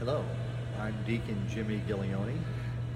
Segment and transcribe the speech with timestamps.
[0.00, 0.24] Hello,
[0.80, 2.38] I'm Deacon Jimmy Gillioni.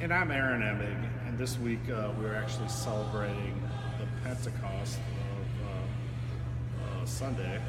[0.00, 3.62] And I'm Aaron Emig, and this week uh, we're actually celebrating
[4.00, 7.60] the Pentecost of uh, uh, Sunday.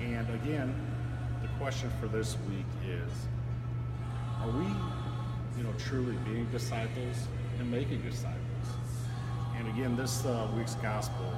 [0.00, 0.74] And again,
[1.42, 3.12] the question for this week is
[4.40, 4.64] Are we,
[5.58, 7.28] you know, truly being disciples
[7.58, 8.38] and making disciples?
[9.58, 11.34] And again, this uh, week's gospel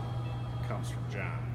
[0.68, 1.51] comes from John.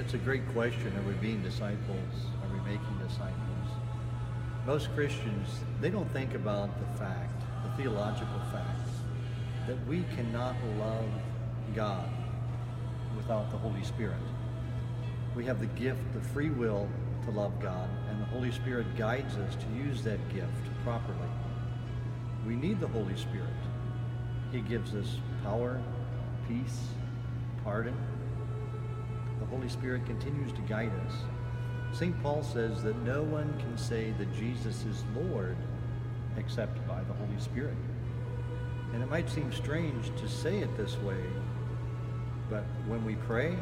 [0.00, 0.96] That's a great question.
[0.96, 2.14] Are we being disciples?
[2.42, 3.68] Are we making disciples?
[4.66, 5.46] Most Christians,
[5.78, 8.88] they don't think about the fact, the theological fact,
[9.66, 11.04] that we cannot love
[11.74, 12.08] God
[13.14, 14.16] without the Holy Spirit.
[15.36, 16.88] We have the gift, the free will
[17.26, 20.48] to love God, and the Holy Spirit guides us to use that gift
[20.82, 21.28] properly.
[22.46, 23.48] We need the Holy Spirit.
[24.50, 25.78] He gives us power,
[26.48, 26.86] peace,
[27.62, 27.94] pardon,
[29.40, 31.14] the Holy Spirit continues to guide us.
[31.92, 32.22] St.
[32.22, 35.56] Paul says that no one can say that Jesus is Lord
[36.36, 37.76] except by the Holy Spirit.
[38.92, 41.22] And it might seem strange to say it this way,
[42.48, 43.56] but when we pray,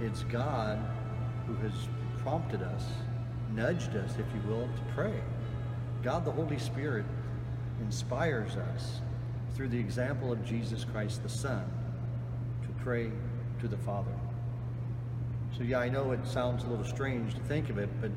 [0.00, 0.78] it's God
[1.46, 1.72] who has
[2.18, 2.84] prompted us,
[3.54, 5.14] nudged us, if you will, to pray.
[6.02, 7.04] God the Holy Spirit
[7.80, 9.00] inspires us
[9.54, 11.64] through the example of Jesus Christ the Son
[12.62, 13.10] to pray
[13.60, 14.12] to the Father.
[15.58, 18.12] So yeah, I know it sounds a little strange to think of it, but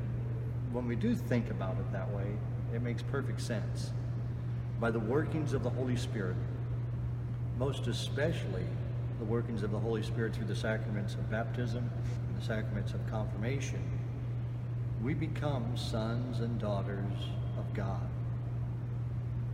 [0.70, 2.36] when we do think about it that way,
[2.72, 3.90] it makes perfect sense.
[4.78, 6.36] By the workings of the Holy Spirit,
[7.58, 8.64] most especially
[9.18, 11.90] the workings of the Holy Spirit through the sacraments of baptism
[12.28, 13.82] and the sacraments of confirmation,
[15.02, 17.12] we become sons and daughters
[17.58, 18.08] of God.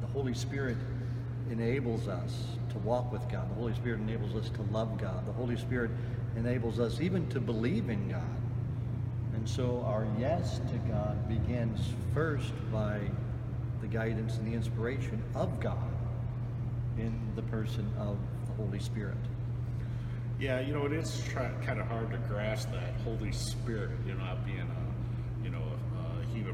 [0.02, 0.77] The Holy Spirit
[1.51, 3.51] enables us to walk with God.
[3.51, 5.27] The Holy Spirit enables us to love God.
[5.27, 5.91] The Holy Spirit
[6.37, 8.23] enables us even to believe in God.
[9.35, 11.81] And so our yes to God begins
[12.14, 13.01] first by
[13.81, 15.91] the guidance and the inspiration of God
[16.98, 18.17] in the person of
[18.47, 19.17] the Holy Spirit.
[20.41, 24.14] Yeah, you know, it is try, kind of hard to grasp that Holy Spirit, you
[24.14, 24.88] know, being a,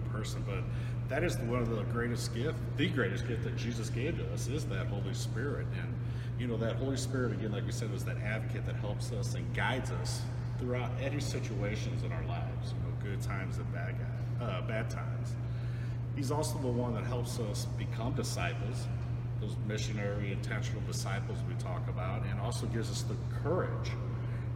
[0.00, 0.62] person, but
[1.08, 4.48] that is one of the greatest gift, the greatest gift that Jesus gave to us
[4.48, 5.66] is that Holy Spirit.
[5.80, 5.94] And
[6.38, 9.34] you know, that Holy Spirit, again, like we said, was that advocate that helps us
[9.34, 10.22] and guides us
[10.58, 13.94] throughout any situations in our lives, you know, good times and bad,
[14.40, 15.34] uh, bad times.
[16.16, 18.86] He's also the one that helps us become disciples,
[19.40, 23.90] those missionary, intentional disciples we talk about, and also gives us the courage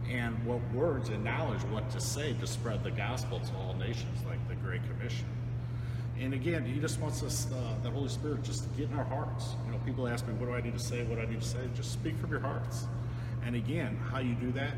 [0.09, 4.25] and what words and knowledge what to say to spread the gospel to all nations,
[4.27, 5.25] like the Great Commission.
[6.19, 9.05] And again, he just wants us, uh, the Holy Spirit, just to get in our
[9.05, 9.55] hearts.
[9.65, 11.03] You know, people ask me, what do I need to say?
[11.03, 11.59] What do I need to say?
[11.75, 12.85] Just speak from your hearts.
[13.45, 14.73] And again, how you do that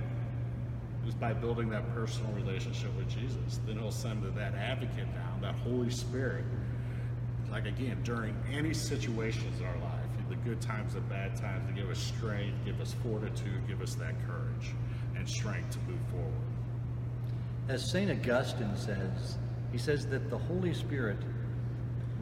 [1.08, 3.60] is by building that personal relationship with Jesus.
[3.66, 6.46] Then he'll send that advocate down, that Holy Spirit,
[7.50, 11.74] like again, during any situations in our life, the good times, the bad times, to
[11.74, 14.74] give us strength, give us fortitude, give us that courage
[15.22, 16.34] and strength to move forward.
[17.70, 18.10] As St.
[18.10, 19.38] Augustine says,
[19.72, 21.18] he says that the Holy Spirit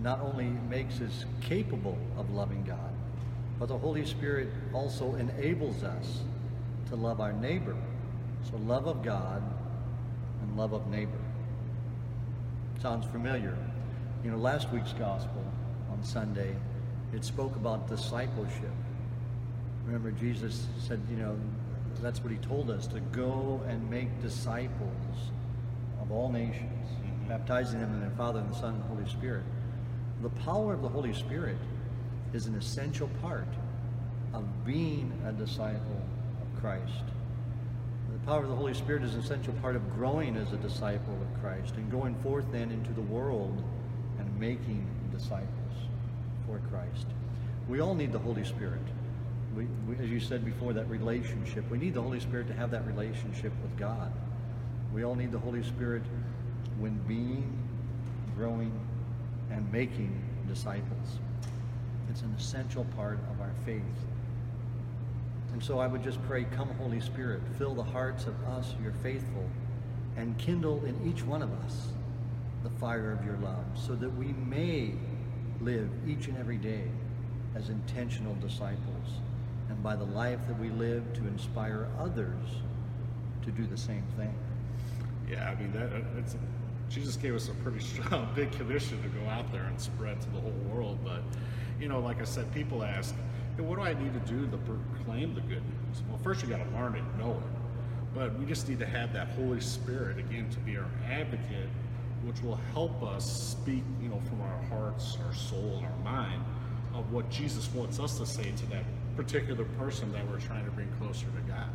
[0.03, 2.93] not only makes us capable of loving God,
[3.57, 6.23] but the Holy Spirit also enables us
[6.89, 7.77] to love our neighbor.
[8.51, 9.41] So love of God
[10.41, 11.21] and love of neighbor.
[12.81, 13.57] Sounds familiar.
[14.25, 15.45] You know, last week's gospel
[15.89, 16.53] on Sunday,
[17.13, 18.73] it spoke about discipleship.
[19.85, 21.37] Remember, Jesus said, you know,
[22.01, 25.31] that's what he told us to go and make disciples
[26.01, 27.27] of all nations mm-hmm.
[27.27, 29.43] baptizing them in the Father and the Son and the Holy Spirit.
[30.21, 31.57] The power of the Holy Spirit
[32.33, 33.47] is an essential part
[34.33, 36.01] of being a disciple
[36.41, 37.03] of Christ.
[38.11, 41.17] The power of the Holy Spirit is an essential part of growing as a disciple
[41.21, 43.63] of Christ and going forth then into the world
[44.19, 45.47] and making disciples
[46.45, 47.07] for Christ.
[47.67, 48.81] We all need the Holy Spirit.
[49.55, 51.69] We, we, as you said before, that relationship.
[51.69, 54.11] We need the Holy Spirit to have that relationship with God.
[54.93, 56.03] We all need the Holy Spirit
[56.79, 57.57] when being,
[58.35, 58.71] growing,
[59.51, 61.19] and making disciples.
[62.09, 63.83] It's an essential part of our faith.
[65.53, 68.93] And so I would just pray, come Holy Spirit, fill the hearts of us, your
[69.03, 69.49] faithful,
[70.15, 71.87] and kindle in each one of us
[72.63, 74.93] the fire of your love, so that we may
[75.61, 76.83] live each and every day
[77.55, 79.21] as intentional disciples,
[79.69, 82.43] and by the life that we live to inspire others
[83.43, 84.33] to do the same thing.
[85.29, 86.35] Yeah, I mean that uh, it's
[86.89, 90.29] Jesus gave us a pretty strong, big commission to go out there and spread to
[90.31, 90.97] the whole world.
[91.03, 91.21] But,
[91.79, 93.13] you know, like I said, people ask,
[93.55, 96.01] hey, what do I need to do to proclaim the good news?
[96.09, 98.15] Well, first you got to learn it, know it.
[98.15, 101.69] But we just need to have that Holy Spirit again to be our advocate,
[102.23, 106.43] which will help us speak, you know, from our hearts, our soul, and our mind
[106.99, 108.83] of what Jesus wants us to say to that
[109.15, 111.69] particular person that we're trying to bring closer to God.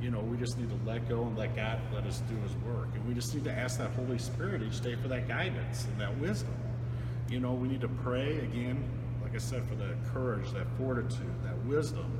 [0.00, 2.54] You know, we just need to let go and let God let us do His
[2.56, 2.88] work.
[2.94, 6.00] And we just need to ask that Holy Spirit each day for that guidance and
[6.00, 6.54] that wisdom.
[7.30, 8.84] You know, we need to pray again,
[9.22, 12.18] like I said, for that courage, that fortitude, that wisdom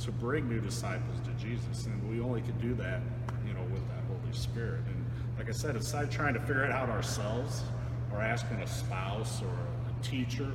[0.00, 1.86] to bring new disciples to Jesus.
[1.86, 3.02] And we only can do that,
[3.46, 4.80] you know, with that Holy Spirit.
[4.86, 5.04] And
[5.36, 7.64] like I said, instead of trying to figure it out ourselves
[8.12, 10.50] or asking a spouse or a teacher,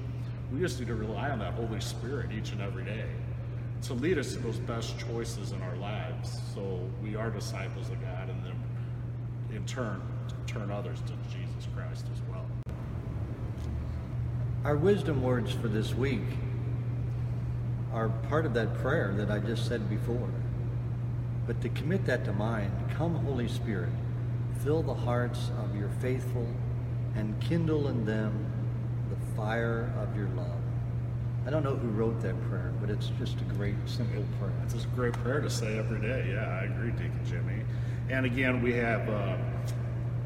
[0.52, 3.06] we just need to rely on that Holy Spirit each and every day
[3.84, 8.02] to lead us to those best choices in our lives so we are disciples of
[8.02, 8.64] God and then
[9.56, 10.02] in turn
[10.48, 12.46] turn others to Jesus Christ as well.
[14.64, 16.24] Our wisdom words for this week
[17.94, 20.30] are part of that prayer that I just said before.
[21.46, 23.92] But to commit that to mind, come Holy Spirit,
[24.64, 26.48] fill the hearts of your faithful
[27.16, 28.55] and kindle in them
[29.10, 30.62] the fire of your love.
[31.46, 34.54] I don't know who wrote that prayer, but it's just a great, simple prayer.
[34.64, 36.32] It's a great prayer to say every day.
[36.34, 37.62] Yeah, I agree, Deacon Jimmy.
[38.10, 39.38] And again, we have uh,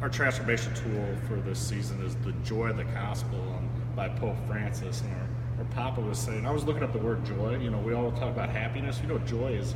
[0.02, 4.38] our transformation tool for this season is the joy of the gospel um, by Pope
[4.48, 5.02] Francis.
[5.02, 5.28] And our,
[5.60, 7.58] our Papa was saying, I was looking up the word joy.
[7.58, 9.00] You know, we all talk about happiness.
[9.02, 9.76] You know, joy is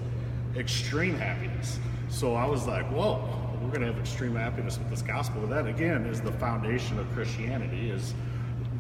[0.55, 1.77] extreme happiness.
[2.07, 3.21] So I was like, whoa,
[3.61, 5.41] we're going to have extreme happiness with this gospel.
[5.41, 7.89] But that again is the foundation of Christianity.
[7.89, 8.13] Is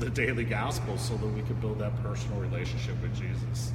[0.03, 3.71] the daily gospel so that we could build that personal relationship with Jesus.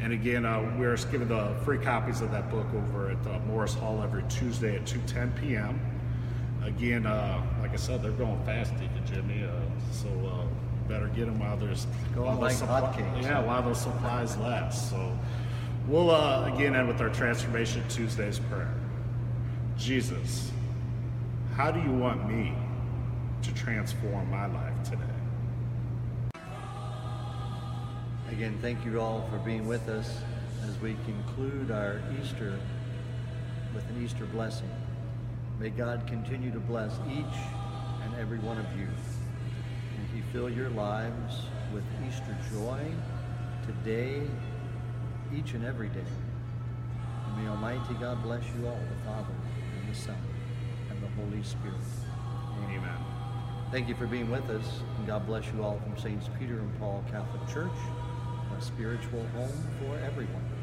[0.00, 3.74] And again, uh, we're giving the free copies of that book over at uh, Morris
[3.74, 5.78] Hall every Tuesday at 2:10 p.m.
[6.64, 9.44] Again, uh, like I said, they're going fast, Deacon Jimmy.
[9.44, 9.50] Uh,
[9.92, 13.22] so uh, better get them while there's Going while like those suppli-.
[13.22, 14.90] Yeah, while those supplies last.
[14.90, 15.16] So
[15.86, 18.74] we'll uh, again end with our Transformation Tuesday's prayer.
[19.76, 20.50] Jesus,
[21.56, 22.54] how do you want me
[23.42, 25.19] to transform my life today?
[28.40, 30.16] Again, thank you all for being with us
[30.66, 32.58] as we conclude our Easter
[33.74, 34.70] with an Easter blessing.
[35.58, 37.38] May God continue to bless each
[38.02, 38.86] and every one of you.
[38.86, 41.42] And He fill your lives
[41.74, 42.80] with Easter joy
[43.66, 44.22] today,
[45.36, 46.00] each and every day.
[47.26, 49.34] And may Almighty God bless you all, the Father,
[49.78, 50.16] and the Son,
[50.88, 51.74] and the Holy Spirit.
[52.70, 53.04] Amen.
[53.70, 56.78] Thank you for being with us, and God bless you all from Saints Peter and
[56.78, 57.78] Paul Catholic Church,
[58.56, 60.59] a spiritual home for everyone.